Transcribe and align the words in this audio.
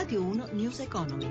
Radio 0.00 0.22
1 0.22 0.48
News 0.52 0.78
Economy. 0.78 1.28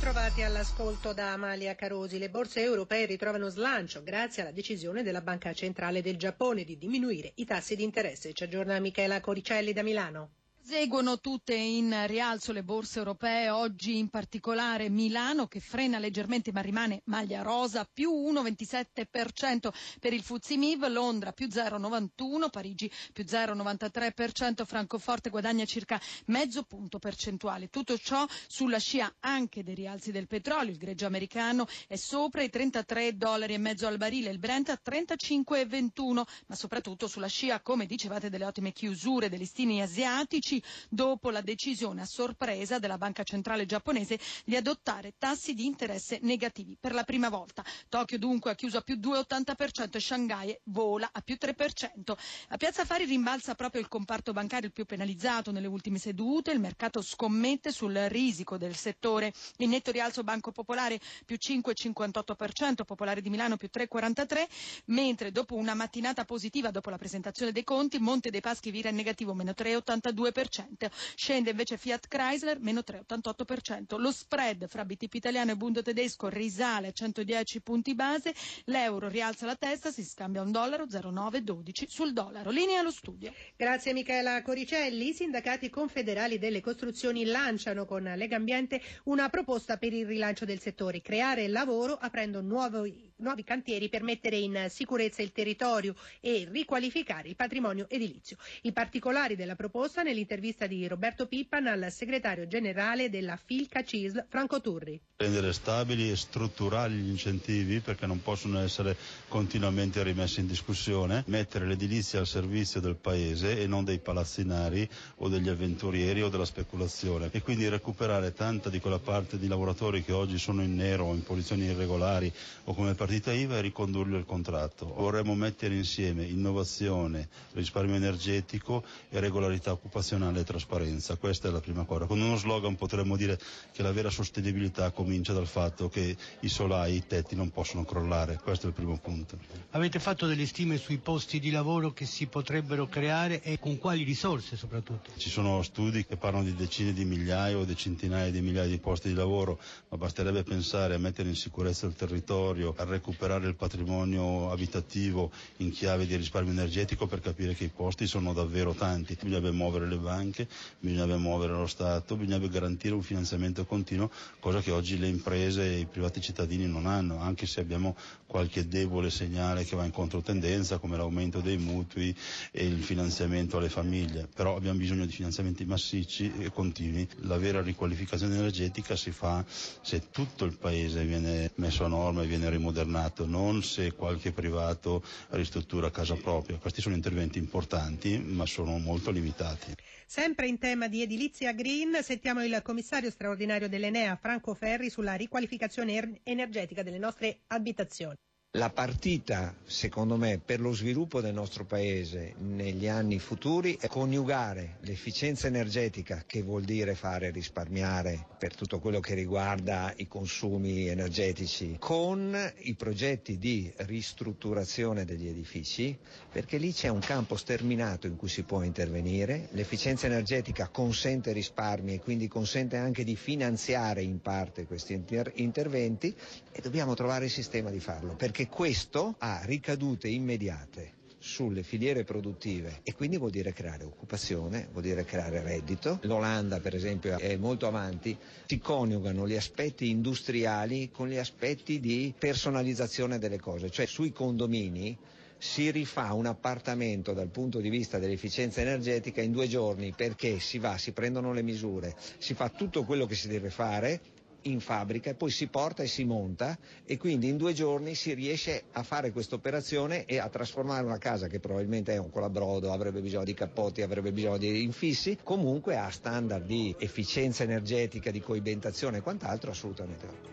Trovati 0.00 0.42
all'ascolto 0.42 1.12
da 1.12 1.30
Amalia 1.34 1.76
Carosi. 1.76 2.18
Le 2.18 2.30
borse 2.30 2.62
europee 2.62 3.06
ritrovano 3.06 3.48
slancio 3.48 4.02
grazie 4.02 4.42
alla 4.42 4.50
decisione 4.50 5.04
della 5.04 5.20
Banca 5.20 5.52
Centrale 5.52 6.02
del 6.02 6.16
Giappone 6.16 6.64
di 6.64 6.76
diminuire 6.78 7.30
i 7.36 7.44
tassi 7.44 7.76
di 7.76 7.84
interesse. 7.84 8.32
Ci 8.32 8.42
aggiorna 8.42 8.80
Michela 8.80 9.20
Coricelli 9.20 9.72
da 9.72 9.84
Milano. 9.84 10.39
Seguono 10.62 11.18
tutte 11.18 11.54
in 11.54 12.04
rialzo 12.06 12.52
le 12.52 12.62
borse 12.62 12.98
europee, 12.98 13.48
oggi 13.50 13.96
in 13.98 14.08
particolare 14.08 14.88
Milano 14.88 15.46
che 15.48 15.58
frena 15.58 15.98
leggermente 15.98 16.52
ma 16.52 16.60
rimane 16.60 17.00
maglia 17.06 17.42
rosa, 17.42 17.88
più 17.90 18.12
1,27% 18.12 19.70
per 19.98 20.12
il 20.12 20.22
Fuzimiv, 20.22 20.86
Londra 20.86 21.32
più 21.32 21.46
0,91%, 21.46 22.50
Parigi 22.50 22.90
più 23.12 23.24
0,93%, 23.24 24.64
Francoforte 24.64 25.30
guadagna 25.30 25.64
circa 25.64 26.00
mezzo 26.26 26.62
punto 26.62 26.98
percentuale. 26.98 27.68
Tutto 27.68 27.96
ciò 27.98 28.24
sulla 28.46 28.78
scia 28.78 29.12
anche 29.20 29.64
dei 29.64 29.74
rialzi 29.74 30.12
del 30.12 30.28
petrolio, 30.28 30.70
il 30.70 30.78
greggio 30.78 31.06
americano 31.06 31.66
è 31.88 31.96
sopra 31.96 32.42
i 32.42 32.50
33 32.50 33.16
dollari 33.16 33.54
e 33.54 33.58
mezzo 33.58 33.86
al 33.88 33.96
barile, 33.96 34.30
il 34.30 34.38
Brent 34.38 34.68
a 34.68 34.78
35,21, 34.84 36.22
ma 36.46 36.54
soprattutto 36.54 37.08
sulla 37.08 37.28
scia, 37.28 37.60
come 37.60 37.86
dicevate, 37.86 38.28
delle 38.30 38.44
ottime 38.44 38.72
chiusure 38.72 39.28
dei 39.28 39.38
listini 39.38 39.82
asiatici 39.82 40.49
dopo 40.88 41.30
la 41.30 41.40
decisione 41.42 42.02
a 42.02 42.06
sorpresa 42.06 42.78
della 42.78 42.96
Banca 42.98 43.22
Centrale 43.22 43.66
giapponese 43.66 44.18
di 44.44 44.56
adottare 44.56 45.14
tassi 45.18 45.54
di 45.54 45.66
interesse 45.66 46.18
negativi 46.22 46.76
per 46.80 46.94
la 46.94 47.04
prima 47.04 47.28
volta. 47.28 47.62
Tokyo 47.88 48.18
dunque 48.18 48.50
ha 48.50 48.54
chiuso 48.54 48.78
a 48.78 48.80
più 48.80 48.96
2,80% 48.96 49.96
e 49.96 50.00
Shanghai 50.00 50.58
vola 50.64 51.08
a 51.12 51.20
più 51.20 51.36
3%. 51.38 52.16
A 52.48 52.56
Piazza 52.56 52.84
Fari 52.84 53.04
rimbalza 53.04 53.54
proprio 53.54 53.80
il 53.82 53.88
comparto 53.88 54.32
bancario 54.32 54.66
il 54.68 54.72
più 54.72 54.84
penalizzato 54.84 55.50
nelle 55.50 55.66
ultime 55.66 55.98
sedute, 55.98 56.50
il 56.52 56.60
mercato 56.60 57.02
scommette 57.02 57.70
sul 57.72 57.94
risico 58.08 58.56
del 58.56 58.74
settore. 58.76 59.32
Il 59.58 59.68
netto 59.68 59.90
rialzo 59.90 60.22
Banco 60.22 60.52
Popolare 60.52 60.98
più 61.24 61.36
5,58%, 61.38 62.84
Popolare 62.84 63.20
di 63.20 63.30
Milano 63.30 63.56
più 63.56 63.68
3,43%, 63.72 64.46
mentre 64.86 65.32
dopo 65.32 65.54
una 65.56 65.74
mattinata 65.74 66.24
positiva 66.24 66.70
dopo 66.70 66.90
la 66.90 66.98
presentazione 66.98 67.52
dei 67.52 67.64
conti, 67.64 67.98
Monte 67.98 68.30
dei 68.30 68.40
Paschi 68.40 68.70
vira 68.70 68.88
in 68.88 68.96
negativo 68.96 69.34
meno 69.34 69.52
3,82%. 69.52 70.39
Scende 70.48 71.50
invece 71.50 71.76
Fiat 71.76 72.08
Chrysler 72.08 72.58
meno 72.60 72.80
3,88%. 72.80 73.98
Lo 73.98 74.12
spread 74.12 74.68
fra 74.68 74.84
BTP 74.84 75.14
italiano 75.14 75.50
e 75.52 75.56
Bund 75.56 75.82
tedesco 75.82 76.28
risale 76.28 76.88
a 76.88 76.92
110 76.92 77.60
punti 77.60 77.94
base. 77.94 78.34
L'euro 78.64 79.08
rialza 79.08 79.46
la 79.46 79.56
testa, 79.56 79.90
si 79.90 80.04
scambia 80.04 80.42
un 80.42 80.50
dollaro 80.52 80.88
0,912 80.88 81.86
sul 81.88 82.12
dollaro. 82.12 82.50
Linea 82.50 82.80
allo 82.80 82.90
studio. 82.90 83.32
Grazie 83.56 83.92
Michela 83.92 84.42
Coricelli. 84.42 85.08
I 85.08 85.14
sindacati 85.14 85.68
confederali 85.70 86.38
delle 86.38 86.60
costruzioni 86.60 87.24
lanciano 87.24 87.84
con 87.84 88.02
Lega 88.02 88.36
Ambiente 88.36 88.80
una 89.04 89.28
proposta 89.28 89.76
per 89.76 89.92
il 89.92 90.06
rilancio 90.06 90.44
del 90.44 90.60
settore, 90.60 91.00
creare 91.00 91.48
lavoro 91.48 91.94
aprendo 91.94 92.40
nuovi, 92.40 93.09
nuovi 93.20 93.44
cantieri 93.44 93.88
per 93.88 94.02
mettere 94.02 94.36
in 94.36 94.66
sicurezza 94.68 95.22
il 95.22 95.32
territorio 95.32 95.94
e 96.20 96.48
riqualificare 96.50 97.28
il 97.28 97.36
patrimonio 97.36 97.86
edilizio. 97.88 98.36
I 98.62 98.72
particolari 98.72 99.36
della 99.36 99.54
proposta 99.56 100.02
nell'intervista 100.02 100.38
l'intervista 100.40 100.66
di 100.66 100.86
Roberto 100.86 101.26
Pippan 101.26 101.66
al 101.66 101.86
segretario 101.90 102.46
generale 102.46 103.10
della 103.10 103.36
Filca 103.42 103.82
CISL 103.82 104.24
Franco 104.28 104.60
Turri. 104.60 105.00
Rendere 105.16 105.52
stabili 105.52 106.10
e 106.10 106.16
strutturali 106.16 106.94
gli 106.96 107.08
incentivi 107.10 107.80
perché 107.80 108.06
non 108.06 108.22
possono 108.22 108.58
essere 108.60 108.96
continuamente 109.28 110.02
rimessi 110.02 110.40
in 110.40 110.46
discussione, 110.46 111.24
mettere 111.26 111.66
l'edilizia 111.66 112.20
al 112.20 112.26
servizio 112.26 112.80
del 112.80 112.96
paese 112.96 113.60
e 113.60 113.66
non 113.66 113.84
dei 113.84 113.98
palazzinari 113.98 114.88
o 115.16 115.28
degli 115.28 115.48
avventurieri 115.48 116.22
o 116.22 116.28
della 116.28 116.46
speculazione 116.46 117.28
e 117.30 117.42
quindi 117.42 117.68
recuperare 117.68 118.32
tanta 118.32 118.70
di 118.70 118.80
quella 118.80 118.98
parte 118.98 119.38
di 119.38 119.46
lavoratori 119.46 120.02
che 120.02 120.12
oggi 120.12 120.38
sono 120.38 120.62
in 120.62 120.74
nero 120.74 121.04
o 121.04 121.14
in 121.14 121.22
posizioni 121.22 121.64
irregolari 121.64 122.32
o 122.64 122.74
come 122.74 122.94
partita 123.10 123.32
IVA 123.32 123.56
e 123.56 123.60
ricondurli 123.60 124.14
al 124.14 124.24
contratto. 124.24 124.86
Vorremmo 124.86 125.34
mettere 125.34 125.74
insieme 125.74 126.22
innovazione, 126.22 127.28
risparmio 127.54 127.96
energetico 127.96 128.84
e 129.08 129.18
regolarità 129.18 129.72
occupazionale 129.72 130.38
e 130.38 130.44
trasparenza. 130.44 131.16
Questa 131.16 131.48
è 131.48 131.50
la 131.50 131.58
prima 131.58 131.82
cosa. 131.82 132.06
Con 132.06 132.20
uno 132.20 132.36
slogan 132.36 132.76
potremmo 132.76 133.16
dire 133.16 133.36
che 133.72 133.82
la 133.82 133.90
vera 133.90 134.10
sostenibilità 134.10 134.92
comincia 134.92 135.32
dal 135.32 135.48
fatto 135.48 135.88
che 135.88 136.16
i 136.38 136.48
solai, 136.48 136.94
i 136.94 137.06
tetti 137.08 137.34
non 137.34 137.50
possono 137.50 137.84
crollare. 137.84 138.38
Questo 138.40 138.66
è 138.66 138.68
il 138.68 138.76
primo 138.76 138.96
punto. 138.98 139.36
Avete 139.70 139.98
fatto 139.98 140.28
delle 140.28 140.46
stime 140.46 140.78
sui 140.78 140.98
posti 140.98 141.40
di 141.40 141.50
lavoro 141.50 141.92
che 141.92 142.06
si 142.06 142.26
potrebbero 142.28 142.86
creare 142.86 143.42
e 143.42 143.58
con 143.58 143.76
quali 143.78 144.04
risorse 144.04 144.56
soprattutto? 144.56 145.10
Ci 145.16 145.30
sono 145.30 145.62
studi 145.62 146.06
che 146.06 146.16
parlano 146.16 146.44
di 146.44 146.54
decine 146.54 146.92
di 146.92 147.04
migliaia 147.04 147.58
o 147.58 147.64
di 147.64 147.74
centinaia 147.74 148.30
di 148.30 148.40
migliaia 148.40 148.68
di 148.68 148.78
posti 148.78 149.08
di 149.08 149.14
lavoro, 149.14 149.58
ma 149.88 149.96
basterebbe 149.96 150.44
pensare 150.44 150.94
a 150.94 150.98
mettere 150.98 151.28
in 151.28 151.34
sicurezza 151.34 151.86
il 151.86 151.94
territorio, 151.96 152.72
a 152.76 152.84
recuperare 153.00 153.48
il 153.48 153.54
patrimonio 153.56 154.50
abitativo 154.52 155.30
in 155.56 155.70
chiave 155.72 156.06
di 156.06 156.14
risparmio 156.16 156.52
energetico 156.52 157.06
per 157.06 157.20
capire 157.20 157.54
che 157.54 157.64
i 157.64 157.70
posti 157.74 158.06
sono 158.06 158.32
davvero 158.32 158.74
tanti. 158.74 159.14
Bisognerebbe 159.14 159.50
muovere 159.50 159.88
le 159.88 159.96
banche, 159.96 160.46
bisognerebbe 160.78 161.16
muovere 161.16 161.54
lo 161.54 161.66
Stato, 161.66 162.16
bisognerebbe 162.16 162.48
garantire 162.52 162.94
un 162.94 163.02
finanziamento 163.02 163.64
continuo, 163.64 164.10
cosa 164.38 164.60
che 164.60 164.70
oggi 164.70 164.98
le 164.98 165.08
imprese 165.08 165.64
e 165.64 165.78
i 165.80 165.86
privati 165.86 166.20
cittadini 166.20 166.66
non 166.66 166.86
hanno, 166.86 167.18
anche 167.18 167.46
se 167.46 167.60
abbiamo 167.60 167.96
qualche 168.26 168.68
debole 168.68 169.10
segnale 169.10 169.64
che 169.64 169.74
va 169.74 169.84
in 169.84 169.90
controtendenza 169.90 170.78
come 170.78 170.96
l'aumento 170.96 171.40
dei 171.40 171.56
mutui 171.58 172.14
e 172.52 172.64
il 172.64 172.82
finanziamento 172.82 173.56
alle 173.56 173.68
famiglie, 173.68 174.28
però 174.32 174.54
abbiamo 174.56 174.78
bisogno 174.78 175.04
di 175.06 175.12
finanziamenti 175.12 175.64
massicci 175.64 176.32
e 176.38 176.52
continui. 176.52 177.08
La 177.22 177.38
vera 177.38 177.60
riqualificazione 177.60 178.34
energetica 178.36 178.94
si 178.94 179.10
fa 179.10 179.44
se 179.48 180.10
tutto 180.10 180.44
il 180.44 180.56
paese 180.56 181.04
viene 181.04 181.50
messo 181.56 181.84
a 181.84 181.88
norma 181.88 182.22
e 182.22 182.26
viene 182.26 182.48
rimodernato, 182.50 182.89
non 183.26 183.62
se 183.62 183.92
qualche 183.92 184.32
privato 184.32 185.02
ristruttura 185.30 185.90
casa 185.90 186.14
propria. 186.16 186.58
Questi 186.58 186.80
sono 186.80 186.94
interventi 186.94 187.38
importanti 187.38 188.18
ma 188.18 188.44
sono 188.46 188.78
molto 188.78 189.10
limitati. 189.10 189.74
Sempre 190.06 190.48
in 190.48 190.58
tema 190.58 190.88
di 190.88 191.02
edilizia 191.02 191.52
green, 191.52 192.02
sentiamo 192.02 192.44
il 192.44 192.60
commissario 192.62 193.10
straordinario 193.10 193.68
dell'Enea 193.68 194.16
Franco 194.16 194.54
Ferri 194.54 194.90
sulla 194.90 195.14
riqualificazione 195.14 195.94
er- 195.94 196.20
energetica 196.24 196.82
delle 196.82 196.98
nostre 196.98 197.40
abitazioni. 197.46 198.16
La 198.54 198.70
partita, 198.70 199.54
secondo 199.64 200.16
me, 200.16 200.40
per 200.44 200.58
lo 200.58 200.72
sviluppo 200.72 201.20
del 201.20 201.32
nostro 201.32 201.64
Paese 201.64 202.34
negli 202.38 202.88
anni 202.88 203.20
futuri 203.20 203.76
è 203.80 203.86
coniugare 203.86 204.78
l'efficienza 204.80 205.46
energetica, 205.46 206.24
che 206.26 206.42
vuol 206.42 206.64
dire 206.64 206.96
fare 206.96 207.30
risparmiare 207.30 208.26
per 208.40 208.56
tutto 208.56 208.80
quello 208.80 208.98
che 208.98 209.14
riguarda 209.14 209.92
i 209.98 210.08
consumi 210.08 210.88
energetici, 210.88 211.76
con 211.78 212.36
i 212.62 212.74
progetti 212.74 213.38
di 213.38 213.72
ristrutturazione 213.76 215.04
degli 215.04 215.28
edifici, 215.28 215.96
perché 216.32 216.58
lì 216.58 216.72
c'è 216.72 216.88
un 216.88 216.98
campo 216.98 217.36
sterminato 217.36 218.08
in 218.08 218.16
cui 218.16 218.28
si 218.28 218.42
può 218.42 218.64
intervenire. 218.64 219.46
L'efficienza 219.52 220.06
energetica 220.06 220.66
consente 220.66 221.30
risparmi 221.30 221.94
e 221.94 222.00
quindi 222.00 222.26
consente 222.26 222.76
anche 222.76 223.04
di 223.04 223.14
finanziare 223.14 224.02
in 224.02 224.20
parte 224.20 224.66
questi 224.66 224.94
inter- 224.94 225.30
interventi 225.36 226.12
e 226.50 226.60
dobbiamo 226.60 226.94
trovare 226.94 227.26
il 227.26 227.30
sistema 227.30 227.70
di 227.70 227.78
farlo. 227.78 228.14
Perché 228.16 228.38
perché 228.40 228.48
questo 228.48 229.16
ha 229.18 229.42
ricadute 229.44 230.08
immediate 230.08 230.92
sulle 231.18 231.62
filiere 231.62 232.04
produttive. 232.04 232.80
E 232.84 232.94
quindi 232.94 233.18
vuol 233.18 233.30
dire 233.30 233.52
creare 233.52 233.84
occupazione, 233.84 234.68
vuol 234.72 234.84
dire 234.84 235.04
creare 235.04 235.42
reddito. 235.42 235.98
L'Olanda 236.04 236.58
per 236.60 236.74
esempio 236.74 237.18
è 237.18 237.36
molto 237.36 237.66
avanti, 237.66 238.16
si 238.46 238.58
coniugano 238.58 239.28
gli 239.28 239.36
aspetti 239.36 239.90
industriali 239.90 240.90
con 240.90 241.08
gli 241.08 241.18
aspetti 241.18 241.80
di 241.80 242.14
personalizzazione 242.18 243.18
delle 243.18 243.38
cose, 243.38 243.70
cioè 243.70 243.84
sui 243.84 244.10
condomini 244.10 244.96
si 245.36 245.70
rifà 245.70 246.12
un 246.14 246.26
appartamento 246.26 247.12
dal 247.12 247.28
punto 247.28 247.60
di 247.60 247.68
vista 247.68 247.98
dell'efficienza 247.98 248.62
energetica 248.62 249.20
in 249.20 249.32
due 249.32 249.48
giorni 249.48 249.92
perché 249.94 250.38
si 250.38 250.58
va, 250.58 250.78
si 250.78 250.92
prendono 250.92 251.34
le 251.34 251.42
misure, 251.42 251.94
si 252.18 252.32
fa 252.32 252.48
tutto 252.48 252.84
quello 252.84 253.04
che 253.04 253.14
si 253.14 253.28
deve 253.28 253.50
fare 253.50 254.00
in 254.42 254.60
fabbrica 254.60 255.10
e 255.10 255.14
poi 255.14 255.30
si 255.30 255.46
porta 255.48 255.82
e 255.82 255.86
si 255.86 256.04
monta 256.04 256.58
e 256.84 256.96
quindi 256.96 257.28
in 257.28 257.36
due 257.36 257.52
giorni 257.52 257.94
si 257.94 258.14
riesce 258.14 258.64
a 258.72 258.82
fare 258.82 259.10
questa 259.12 259.34
operazione 259.34 260.04
e 260.04 260.18
a 260.18 260.28
trasformare 260.28 260.84
una 260.84 260.98
casa 260.98 261.26
che 261.26 261.40
probabilmente 261.40 261.92
è 261.92 261.98
un 261.98 262.10
colabrodo, 262.10 262.72
avrebbe 262.72 263.00
bisogno 263.00 263.24
di 263.24 263.34
cappotti, 263.34 263.82
avrebbe 263.82 264.12
bisogno 264.12 264.38
di 264.38 264.62
infissi, 264.62 265.18
comunque 265.22 265.76
ha 265.76 265.90
standard 265.90 266.44
di 266.44 266.74
efficienza 266.78 267.42
energetica, 267.42 268.10
di 268.10 268.20
coibentazione 268.20 268.98
e 268.98 269.00
quant'altro 269.00 269.50
assolutamente. 269.50 270.30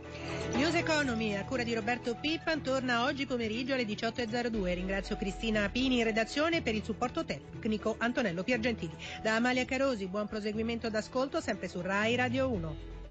News 0.54 0.74
Economy 0.74 1.36
a 1.36 1.44
cura 1.44 1.63
di 1.63 1.74
Roberto 1.74 2.15
Pippan 2.15 2.62
torna 2.63 3.04
oggi 3.04 3.25
pomeriggio 3.25 3.74
alle 3.74 3.83
18.02. 3.83 4.74
Ringrazio 4.74 5.18
Cristina 5.18 5.69
Pini 5.69 6.00
in 6.00 6.06
redazione 6.06 6.62
per 6.62 6.74
il 6.74 6.83
supporto 6.83 7.25
tecnico 7.25 7.95
Antonello 7.98 8.44
Piergentini. 8.44 8.95
Da 9.21 9.36
Amalia 9.36 9.65
Carosi, 9.65 10.07
buon 10.07 10.27
proseguimento 10.27 10.89
d'ascolto 10.89 11.42
sempre 11.42 11.68
su 11.68 11.81
Rai 11.81 12.15
Radio 12.15 12.50
1. 12.50 12.96